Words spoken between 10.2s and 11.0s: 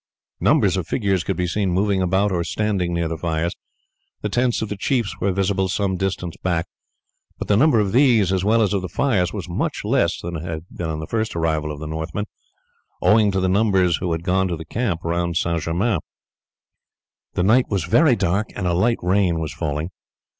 it had been on